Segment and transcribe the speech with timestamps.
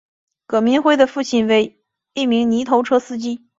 [0.47, 1.79] 葛民辉的父亲为
[2.15, 3.45] 一名泥头车司机。